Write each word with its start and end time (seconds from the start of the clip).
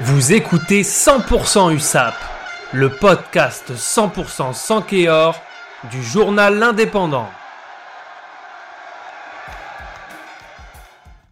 Vous 0.00 0.32
écoutez 0.32 0.82
100% 0.82 1.72
USAP, 1.72 2.14
le 2.72 2.88
podcast 2.88 3.70
100% 3.72 4.52
sans 4.52 4.82
Kéor 4.82 5.40
du 5.88 6.02
journal 6.02 6.58
L'Indépendant. 6.58 7.28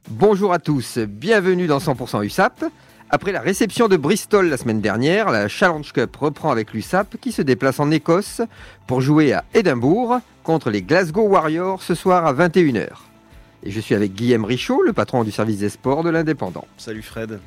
Bonjour 0.09 0.53
à 0.53 0.61
tous, 0.61 0.99
bienvenue 0.99 1.67
dans 1.67 1.79
100% 1.79 2.25
USAP. 2.25 2.65
Après 3.11 3.33
la 3.33 3.41
réception 3.41 3.89
de 3.89 3.97
Bristol 3.97 4.49
la 4.49 4.57
semaine 4.57 4.81
dernière, 4.81 5.33
la 5.33 5.49
Challenge 5.49 5.93
Cup 5.93 6.15
reprend 6.15 6.53
avec 6.53 6.73
l'USAP 6.73 7.17
qui 7.21 7.33
se 7.33 7.43
déplace 7.43 7.81
en 7.81 7.91
Écosse 7.91 8.43
pour 8.87 9.01
jouer 9.01 9.33
à 9.33 9.43
Édimbourg 9.55 10.21
contre 10.45 10.71
les 10.71 10.83
Glasgow 10.83 11.27
Warriors 11.27 11.83
ce 11.83 11.97
soir 11.97 12.25
à 12.27 12.33
21h. 12.33 12.91
Et 13.65 13.73
je 13.73 13.81
suis 13.81 13.97
avec 13.97 14.15
Guillaume 14.15 14.45
Richaud, 14.45 14.83
le 14.83 14.93
patron 14.93 15.25
du 15.25 15.33
service 15.33 15.59
des 15.59 15.69
sports 15.69 16.05
de 16.05 16.11
l'Indépendant. 16.11 16.69
Salut 16.77 17.03
Fred. 17.03 17.41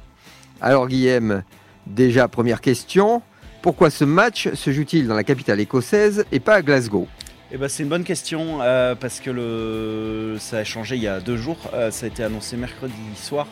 Alors 0.61 0.87
Guillaume, 0.87 1.43
déjà 1.85 2.27
première 2.27 2.61
question, 2.61 3.21
pourquoi 3.61 3.89
ce 3.89 4.05
match 4.05 4.49
se 4.53 4.71
joue-t-il 4.71 5.07
dans 5.07 5.15
la 5.15 5.23
capitale 5.23 5.59
écossaise 5.59 6.25
et 6.31 6.39
pas 6.39 6.55
à 6.55 6.61
Glasgow? 6.61 7.07
Eh 7.51 7.57
ben, 7.57 7.67
c'est 7.67 7.83
une 7.83 7.89
bonne 7.89 8.03
question 8.03 8.59
euh, 8.61 8.95
parce 8.95 9.19
que 9.19 10.35
ça 10.39 10.57
a 10.57 10.63
changé 10.63 10.95
il 10.95 11.03
y 11.03 11.07
a 11.07 11.19
deux 11.19 11.37
jours. 11.37 11.57
Euh, 11.73 11.91
ça 11.91 12.05
a 12.05 12.09
été 12.09 12.23
annoncé 12.23 12.57
mercredi 12.57 12.93
soir 13.15 13.47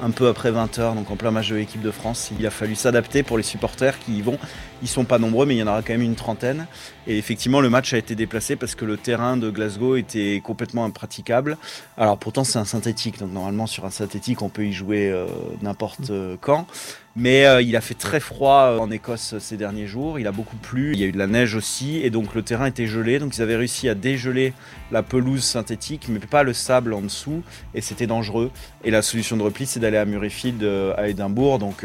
un 0.00 0.10
peu 0.10 0.28
après 0.28 0.50
20h, 0.50 0.94
donc 0.94 1.10
en 1.10 1.16
plein 1.16 1.30
match 1.30 1.48
de 1.50 1.56
l'équipe 1.56 1.82
de 1.82 1.90
France. 1.90 2.30
Il 2.38 2.46
a 2.46 2.50
fallu 2.50 2.74
s'adapter 2.74 3.22
pour 3.22 3.36
les 3.36 3.42
supporters 3.42 3.98
qui 3.98 4.18
y 4.18 4.22
vont. 4.22 4.38
Ils 4.82 4.88
sont 4.88 5.04
pas 5.04 5.18
nombreux, 5.18 5.46
mais 5.46 5.54
il 5.54 5.58
y 5.58 5.62
en 5.62 5.66
aura 5.66 5.82
quand 5.82 5.92
même 5.92 6.02
une 6.02 6.14
trentaine. 6.14 6.66
Et 7.06 7.18
effectivement, 7.18 7.60
le 7.60 7.70
match 7.70 7.92
a 7.94 7.98
été 7.98 8.14
déplacé 8.14 8.56
parce 8.56 8.74
que 8.74 8.84
le 8.84 8.96
terrain 8.96 9.36
de 9.36 9.50
Glasgow 9.50 9.96
était 9.96 10.40
complètement 10.42 10.84
impraticable. 10.84 11.56
Alors 11.96 12.18
pourtant, 12.18 12.44
c'est 12.44 12.58
un 12.58 12.64
synthétique, 12.64 13.18
donc 13.18 13.32
normalement 13.32 13.66
sur 13.66 13.84
un 13.84 13.90
synthétique, 13.90 14.42
on 14.42 14.48
peut 14.48 14.66
y 14.66 14.72
jouer 14.72 15.10
euh, 15.10 15.26
n'importe 15.62 16.10
euh, 16.10 16.36
quand. 16.40 16.66
Mais 17.14 17.44
euh, 17.44 17.60
il 17.60 17.76
a 17.76 17.80
fait 17.80 17.94
très 17.94 18.20
froid 18.20 18.78
en 18.80 18.90
Écosse 18.90 19.36
ces 19.38 19.56
derniers 19.56 19.86
jours. 19.86 20.18
Il 20.18 20.26
a 20.26 20.32
beaucoup 20.32 20.56
plu. 20.56 20.92
Il 20.94 21.00
y 21.00 21.04
a 21.04 21.06
eu 21.06 21.12
de 21.12 21.18
la 21.18 21.26
neige 21.26 21.54
aussi. 21.54 21.98
Et 21.98 22.10
donc 22.10 22.34
le 22.34 22.42
terrain 22.42 22.66
était 22.66 22.86
gelé. 22.86 23.18
Donc 23.18 23.36
ils 23.36 23.42
avaient 23.42 23.56
réussi 23.56 23.88
à 23.88 23.94
dégeler 23.94 24.54
la 24.90 25.02
pelouse 25.02 25.44
synthétique, 25.44 26.06
mais 26.08 26.20
pas 26.20 26.42
le 26.42 26.52
sable 26.52 26.94
en 26.94 27.02
dessous. 27.02 27.42
Et 27.74 27.80
c'était 27.80 28.06
dangereux. 28.06 28.50
Et 28.84 28.90
la 28.90 29.02
solution 29.02 29.36
de 29.36 29.42
repli, 29.42 29.66
c'est 29.66 29.80
d'aller 29.80 29.98
à 29.98 30.04
Murrayfield 30.04 30.64
à 30.96 31.08
Édimbourg. 31.08 31.58
Donc 31.58 31.84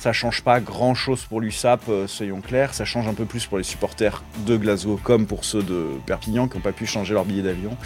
ça 0.00 0.14
change 0.14 0.42
pas 0.42 0.60
grand 0.60 0.94
chose 0.94 1.24
pour 1.24 1.42
l'USAP, 1.42 1.82
euh, 1.90 2.06
soyons 2.06 2.40
clairs. 2.40 2.72
Ça 2.72 2.86
change 2.86 3.06
un 3.06 3.12
peu 3.12 3.26
plus 3.26 3.44
pour 3.44 3.58
les 3.58 3.64
supporters 3.64 4.22
de 4.46 4.56
Glasgow 4.56 4.98
comme 5.02 5.26
pour 5.26 5.44
ceux 5.44 5.62
de 5.62 5.88
Perpignan 6.06 6.48
qui 6.48 6.56
n'ont 6.56 6.62
pas 6.62 6.72
pu 6.72 6.86
changer 6.86 7.12
leur 7.12 7.26
billet 7.26 7.42
d'avion. 7.42 7.76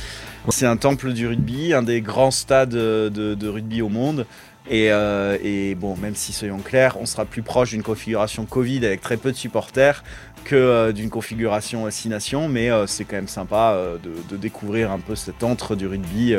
C'est 0.51 0.67
un 0.67 0.77
temple 0.77 1.12
du 1.12 1.27
rugby, 1.27 1.73
un 1.73 1.83
des 1.83 2.01
grands 2.01 2.30
stades 2.30 2.69
de, 2.69 3.48
rugby 3.48 3.83
au 3.83 3.89
monde. 3.89 4.27
Euh, 4.73 5.39
et, 5.43 5.75
bon, 5.75 5.97
même 5.97 6.15
si 6.15 6.33
soyons 6.33 6.59
clairs, 6.59 6.97
on 7.01 7.07
sera 7.07 7.25
plus 7.25 7.43
proche 7.43 7.70
d'une 7.70 7.83
configuration 7.83 8.45
Covid 8.47 8.84
avec 8.87 9.01
très 9.01 9.17
peu 9.17 9.31
de 9.31 9.37
supporters 9.37 10.03
que 10.45 10.55
euh, 10.55 10.93
d'une 10.93 11.11
configuration 11.11 11.91
6 11.91 12.09
nations, 12.09 12.48
mais 12.48 12.70
c'est 12.87 13.05
quand 13.05 13.17
même 13.17 13.29
sympa 13.29 13.79
de, 14.03 14.12
de, 14.29 14.37
découvrir 14.37 14.91
un 14.91 14.98
peu 14.98 15.15
cet 15.15 15.42
antre 15.42 15.77
du 15.77 15.87
rugby 15.87 16.37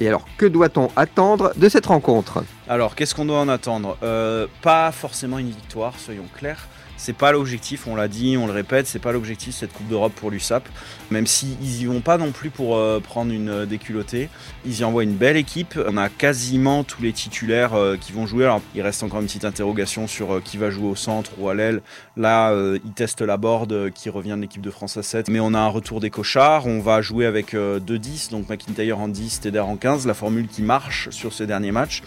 et 0.00 0.08
alors, 0.08 0.24
que 0.36 0.46
doit-on 0.46 0.90
attendre 0.96 1.52
de 1.56 1.68
cette 1.68 1.86
rencontre? 1.86 2.44
Alors, 2.70 2.94
qu'est-ce 2.94 3.14
qu'on 3.14 3.24
doit 3.24 3.38
en 3.38 3.48
attendre? 3.48 3.96
Euh, 4.02 4.46
Pas 4.60 4.92
forcément 4.92 5.38
une 5.38 5.48
victoire, 5.48 5.98
soyons 5.98 6.26
clairs. 6.36 6.68
C'est 6.98 7.14
pas 7.14 7.30
l'objectif, 7.32 7.86
on 7.86 7.94
l'a 7.94 8.08
dit, 8.08 8.36
on 8.36 8.46
le 8.48 8.52
répète, 8.52 8.88
c'est 8.88 8.98
pas 8.98 9.12
l'objectif 9.12 9.54
cette 9.54 9.72
Coupe 9.72 9.86
d'Europe 9.86 10.12
pour 10.14 10.30
l'USAP. 10.32 10.68
Même 11.10 11.26
s'ils 11.28 11.80
y 11.80 11.86
vont 11.86 12.00
pas 12.00 12.18
non 12.18 12.32
plus 12.32 12.50
pour 12.50 12.76
euh, 12.76 12.98
prendre 13.00 13.32
une 13.32 13.48
euh, 13.48 13.66
déculottée, 13.66 14.28
ils 14.66 14.80
y 14.80 14.84
envoient 14.84 15.04
une 15.04 15.14
belle 15.14 15.36
équipe. 15.36 15.78
On 15.86 15.96
a 15.96 16.08
quasiment 16.10 16.84
tous 16.84 17.00
les 17.00 17.12
titulaires 17.12 17.70
qui 18.00 18.12
vont 18.12 18.26
jouer. 18.26 18.44
Alors 18.44 18.60
il 18.74 18.82
reste 18.82 19.02
encore 19.02 19.20
une 19.20 19.26
petite 19.26 19.46
interrogation 19.46 20.06
sur 20.06 20.42
qui 20.42 20.58
va 20.58 20.70
jouer 20.70 20.88
au 20.88 20.96
centre 20.96 21.30
ou 21.38 21.48
à 21.48 21.54
l'aile. 21.54 21.80
Là, 22.16 22.52
ils 22.84 22.92
testent 22.92 23.22
la 23.22 23.36
board 23.36 23.92
qui 23.92 24.10
revient 24.10 24.34
de 24.36 24.42
l'équipe 24.42 24.60
de 24.60 24.70
France 24.70 24.96
à 24.96 25.02
7. 25.02 25.28
Mais 25.28 25.40
on 25.40 25.54
a 25.54 25.58
un 25.58 25.68
retour 25.68 26.00
des 26.00 26.10
cochards. 26.10 26.66
On 26.66 26.80
va 26.80 27.00
jouer 27.00 27.24
avec 27.26 27.54
2-10, 27.54 28.30
donc 28.30 28.48
McIntyre 28.48 28.98
en 28.98 29.08
10, 29.08 29.40
Teder 29.40 29.60
en 29.60 29.76
15, 29.76 30.06
la 30.06 30.14
formule 30.14 30.48
qui 30.48 30.62
marche 30.62 31.10
sur 31.10 31.32
ces 31.32 31.46
derniers 31.46 31.72
matchs. 31.72 32.02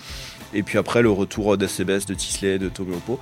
Et 0.54 0.64
puis 0.64 0.78
après, 0.78 1.02
le 1.02 1.12
retour 1.12 1.58
d'SCBS, 1.58 2.06
de 2.06 2.14
Tisley, 2.14 2.60
de 2.60 2.70
Togopo 2.70 3.20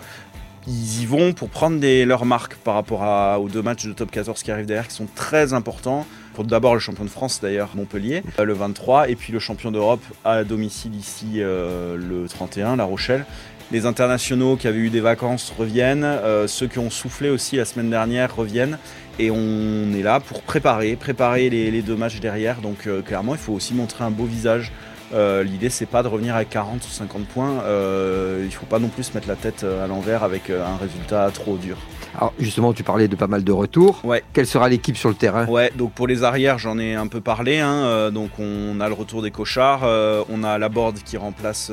ils 0.70 1.02
y 1.02 1.06
vont 1.06 1.34
pour 1.34 1.50
prendre 1.50 1.80
leurs 2.06 2.26
marques 2.26 2.56
par 2.56 2.76
rapport 2.76 3.02
aux 3.42 3.50
deux 3.50 3.62
matchs 3.62 3.86
de 3.86 3.94
top 3.94 4.12
14 4.12 4.44
qui 4.44 4.52
arrivent 4.52 4.66
derrière, 4.66 4.88
qui 4.88 4.96
sont 4.96 5.08
très 5.16 5.54
importants. 5.54 6.06
Pour 6.34 6.44
d'abord 6.44 6.74
le 6.74 6.80
champion 6.80 7.04
de 7.04 7.10
France 7.10 7.40
d'ailleurs, 7.42 7.72
Montpellier, 7.76 8.24
euh, 8.40 8.46
le 8.46 8.54
23, 8.54 9.10
et 9.10 9.16
puis 9.16 9.34
le 9.34 9.40
champion 9.40 9.72
d'Europe 9.72 10.04
à 10.24 10.44
domicile 10.44 10.96
ici 10.96 11.36
euh, 11.38 11.98
le 11.98 12.28
31, 12.30 12.76
La 12.76 12.84
Rochelle. 12.84 13.26
Les 13.72 13.86
internationaux 13.86 14.56
qui 14.56 14.68
avaient 14.68 14.80
eu 14.80 14.90
des 14.90 15.02
vacances 15.02 15.54
reviennent, 15.56 16.04
euh, 16.04 16.48
ceux 16.48 16.68
qui 16.68 16.80
ont 16.80 16.90
soufflé 16.90 17.30
aussi 17.30 17.56
la 17.56 17.66
semaine 17.66 17.90
dernière 17.90 18.36
reviennent. 18.36 18.78
Et 19.18 19.32
on 19.32 19.94
est 19.94 20.02
là 20.02 20.20
pour 20.20 20.42
préparer, 20.42 20.96
préparer 20.96 21.50
les 21.50 21.82
deux 21.82 21.98
matchs 21.98 22.22
derrière. 22.22 22.62
Donc 22.62 22.88
clairement, 23.04 23.36
il 23.36 23.40
faut 23.40 23.52
aussi 23.52 23.74
montrer 23.74 24.06
un 24.06 24.12
beau 24.12 24.24
visage 24.24 24.72
euh, 25.14 25.44
l'idée, 25.44 25.70
c'est 25.70 25.86
pas 25.86 26.04
de 26.04 26.08
revenir 26.08 26.36
à 26.36 26.46
40 26.46 26.86
ou 26.86 26.90
50 26.90 27.26
points. 27.26 27.64
Euh, 27.64 28.44
il 28.46 28.52
faut 28.52 28.66
pas 28.66 28.80
non 28.80 28.90
plus 28.90 29.04
se 29.04 29.14
mettre 29.14 29.28
la 29.28 29.36
tête 29.36 29.64
euh, 29.64 29.84
à 29.84 29.88
l'envers 29.88 30.24
avec 30.24 30.50
un 30.50 30.78
résultat 30.78 31.30
trop 31.34 31.58
dur. 31.58 31.78
Alors 32.16 32.34
justement, 32.40 32.74
tu 32.74 32.84
parlais 32.84 33.08
de 33.08 33.16
pas 33.16 33.28
mal 33.28 33.44
de 33.44 33.52
retours. 33.52 34.02
Ouais. 34.04 34.24
Quelle 34.34 34.48
sera 34.48 34.70
l'équipe 34.70 34.98
sur 34.98 35.10
le 35.10 35.16
terrain? 35.16 35.46
Ouais, 35.46 35.72
donc 35.76 35.94
pour 35.94 36.08
les 36.08 36.24
arrières, 36.24 36.58
j'en 36.58 36.78
ai 36.78 36.96
un 36.96 37.08
peu 37.08 37.22
parlé. 37.22 37.60
Hein. 37.60 38.12
donc 38.12 38.32
on 38.40 38.80
a 38.80 38.88
le 38.88 38.94
retour 38.94 39.22
des 39.22 39.32
cochards, 39.32 39.84
on 40.30 40.44
a 40.44 40.58
la 40.58 40.70
board 40.70 40.98
qui 41.04 41.18
remplace 41.18 41.72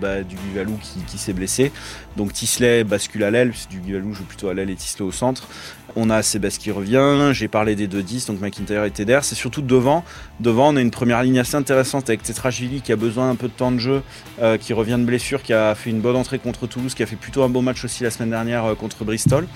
bah, 0.00 0.22
du 0.22 0.36
Guivalou 0.36 0.78
qui, 1.06 1.18
s'est 1.18 1.32
blessé. 1.32 1.72
Donc 2.16 2.32
Tisley 2.32 2.84
bascule 2.84 3.24
à 3.24 3.30
l'aile, 3.30 3.52
du 3.70 3.80
Guivalou 3.80 4.12
joue 4.12 4.24
plutôt 4.24 4.48
à 4.48 4.54
l'aile 4.54 4.70
et 4.70 4.76
Tisley 4.76 5.04
au 5.04 5.12
centre. 5.12 5.48
On 5.96 6.10
a 6.10 6.22
Sébastien 6.22 6.60
qui 6.60 6.70
revient, 6.70 7.30
j'ai 7.32 7.48
parlé 7.48 7.74
des 7.74 7.88
2-10, 7.88 8.26
donc 8.26 8.40
McIntyre 8.40 8.84
et 8.84 8.90
Teder. 8.90 9.20
C'est 9.22 9.34
surtout 9.34 9.62
devant. 9.62 10.04
Devant, 10.38 10.72
on 10.72 10.76
a 10.76 10.80
une 10.80 10.90
première 10.90 11.22
ligne 11.22 11.38
assez 11.38 11.56
intéressante 11.56 12.08
avec 12.08 12.22
Tetrashvili 12.22 12.80
qui 12.80 12.92
a 12.92 12.96
besoin 12.96 13.30
un 13.30 13.34
peu 13.34 13.48
de 13.48 13.52
temps 13.52 13.72
de 13.72 13.78
jeu, 13.78 14.02
euh, 14.40 14.56
qui 14.56 14.72
revient 14.72 14.96
de 14.98 15.04
blessure, 15.04 15.42
qui 15.42 15.52
a 15.52 15.74
fait 15.74 15.90
une 15.90 16.00
bonne 16.00 16.16
entrée 16.16 16.38
contre 16.38 16.66
Toulouse, 16.66 16.94
qui 16.94 17.02
a 17.02 17.06
fait 17.06 17.16
plutôt 17.16 17.42
un 17.42 17.48
beau 17.48 17.60
match 17.60 17.84
aussi 17.84 18.02
la 18.02 18.10
semaine 18.10 18.30
dernière 18.30 18.64
euh, 18.64 18.74
contre 18.74 19.04
Bristol. 19.04 19.46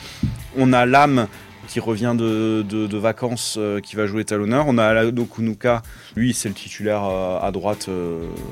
On 0.56 0.72
a 0.72 0.86
Lame 0.86 1.28
qui 1.66 1.80
revient 1.80 2.14
de, 2.16 2.96
vacances, 2.96 3.56
euh, 3.58 3.80
qui 3.80 3.96
va 3.96 4.06
jouer 4.06 4.24
talonneur. 4.24 4.66
On 4.68 4.76
a 4.76 5.10
Kunuka, 5.10 5.82
lui 6.14 6.34
c'est 6.34 6.48
le 6.48 6.54
titulaire 6.54 7.02
à 7.02 7.50
droite 7.52 7.88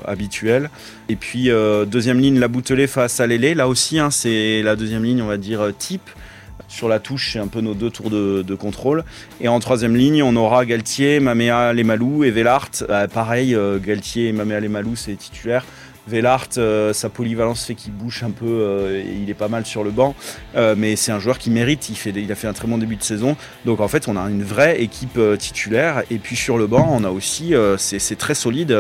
habituel. 0.07 0.71
Et 1.09 1.17
puis 1.17 1.51
deuxième 1.87 2.19
ligne, 2.19 2.39
la 2.39 2.49
Boutelet 2.49 2.87
face 2.87 3.21
à 3.21 3.27
Lélé. 3.27 3.55
Là 3.55 3.69
aussi, 3.69 3.99
hein, 3.99 4.11
c'est 4.11 4.63
la 4.63 4.77
deuxième 4.77 5.05
ligne, 5.05 5.23
on 5.23 5.27
va 5.27 5.37
dire 5.37 5.73
type. 5.79 6.09
Sur 6.73 6.89
la 6.89 7.01
touche, 7.01 7.35
c'est 7.35 7.39
un 7.39 7.49
peu 7.49 7.61
nos 7.61 7.75
deux 7.75 7.91
tours 7.91 8.09
de, 8.09 8.55
contrôle. 8.55 9.05
Et 9.43 9.49
en 9.49 9.61
troisième 9.61 9.95
ligne, 9.95 10.23
on 10.23 10.35
aura 10.37 10.65
Galtier, 10.65 11.21
Mamea, 11.21 11.75
Lemalou 11.75 12.25
et 12.25 12.31
Velart. 12.31 12.71
Euh, 12.89 13.07
pareil, 13.09 13.55
euh, 13.55 13.79
Galtier 13.79 14.29
et 14.29 14.33
Mamea, 14.33 14.59
Lemalou, 14.59 14.97
c'est 14.97 15.15
titulaire. 15.15 15.67
Velart, 16.07 16.49
euh, 16.59 16.93
sa 16.93 17.09
polyvalence 17.09 17.65
fait 17.65 17.75
qu'il 17.75 17.93
bouge 17.93 18.23
un 18.23 18.31
peu, 18.31 18.91
et 18.97 19.17
il 19.23 19.31
est 19.31 19.35
pas 19.35 19.49
mal 19.49 19.65
sur 19.67 19.85
le 19.85 19.91
banc, 19.91 20.15
mais 20.77 20.97
c'est 20.97 21.13
un 21.13 21.19
joueur 21.19 21.39
qui 21.39 21.51
mérite, 21.51 21.91
il, 22.07 22.33
a 22.33 22.35
fait 22.35 22.49
un 22.49 22.53
très 22.53 22.69
bon 22.69 22.79
début 22.79 22.97
de 22.97 23.03
saison, 23.03 23.37
donc 23.65 23.81
en 23.81 23.89
fait 23.89 24.09
on 24.09 24.17
a 24.17 24.23
une 24.29 24.43
vraie 24.43 24.83
équipe 24.83 25.19
titulaire, 25.39 26.03
et 26.11 26.19
puis 26.19 26.37
sur 26.37 26.59
le 26.59 26.67
banc 26.67 26.89
on 26.91 27.05
a 27.05 27.11
aussi, 27.11 27.55
c'est 27.79 28.19
très 28.19 28.35
solide, 28.35 28.77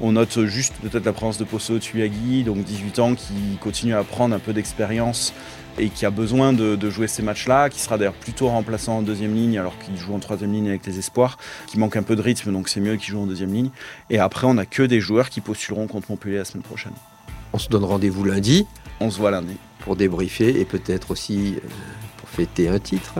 on 0.00 0.12
note 0.12 0.44
juste 0.46 0.74
peut-être 0.82 1.04
la 1.04 1.12
présence 1.12 1.38
de 1.38 1.44
Posso 1.44 1.78
Tuyagi, 1.78 2.44
donc 2.44 2.64
18 2.64 2.98
ans, 2.98 3.14
qui 3.14 3.56
continue 3.60 3.94
à 3.94 4.02
prendre 4.02 4.34
un 4.34 4.38
peu 4.38 4.52
d'expérience 4.52 5.32
et 5.78 5.88
qui 5.88 6.04
a 6.04 6.10
besoin 6.10 6.52
de, 6.52 6.90
jouer 6.90 7.06
ces 7.06 7.22
matchs-là, 7.22 7.70
qui 7.70 7.80
sera 7.80 7.96
d'ailleurs 7.96 8.12
plutôt 8.14 8.48
remplaçant 8.48 8.98
en 8.98 9.02
deuxième 9.02 9.34
ligne 9.34 9.58
alors 9.58 9.78
qu'il 9.78 9.96
joue 9.96 10.14
en 10.14 10.18
troisième 10.18 10.52
ligne 10.52 10.68
avec 10.68 10.84
les 10.86 10.98
espoirs, 10.98 11.38
qui 11.66 11.78
manque 11.78 11.96
un 11.96 12.02
peu 12.02 12.16
de 12.16 12.22
rythme 12.22 12.52
donc 12.52 12.68
c'est 12.68 12.80
mieux 12.80 12.96
qu'il 12.96 13.10
joue 13.10 13.20
en 13.20 13.26
deuxième 13.26 13.52
ligne. 13.52 13.70
Et 14.10 14.18
après 14.18 14.46
on 14.46 14.54
n'a 14.54 14.66
que 14.66 14.82
des 14.82 15.00
joueurs 15.00 15.30
qui 15.30 15.40
postuleront 15.40 15.86
contre 15.86 16.10
Montpellier 16.10 16.38
prochaine. 16.62 16.92
On 17.52 17.58
se 17.58 17.68
donne 17.68 17.84
rendez-vous 17.84 18.24
lundi. 18.24 18.66
On 19.00 19.10
se 19.10 19.18
voit 19.18 19.30
lundi. 19.30 19.56
Pour 19.80 19.96
débriefer 19.96 20.60
et 20.60 20.64
peut-être 20.64 21.10
aussi 21.10 21.56
euh, 21.56 21.68
pour 22.16 22.28
fêter 22.28 22.68
un 22.68 22.78
titre. 22.78 23.14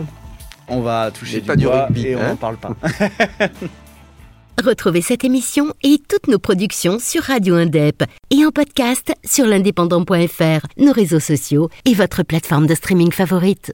On 0.69 0.81
va 0.81 1.11
toucher 1.11 1.40
du 1.40 1.46
pas 1.46 1.56
du 1.56 1.66
rugby, 1.66 2.06
et 2.06 2.16
on 2.16 2.22
n'en 2.22 2.31
hein. 2.31 2.37
parle 2.37 2.56
pas. 2.56 2.76
Retrouvez 4.62 5.00
cette 5.00 5.25
émission 5.25 5.72
et 5.82 6.00
toutes 6.08 6.28
nos 6.28 6.38
productions 6.38 6.99
sur 6.99 7.22
Radio 7.22 7.56
Indep 7.56 8.05
et 8.31 8.44
en 8.44 8.50
podcast 8.50 9.12
sur 9.25 9.46
l'indépendant.fr, 9.46 10.66
nos 10.76 10.93
réseaux 10.93 11.20
sociaux 11.20 11.69
et 11.84 11.94
votre 11.94 12.22
plateforme 12.22 12.66
de 12.66 12.75
streaming 12.75 13.11
favorite. 13.12 13.72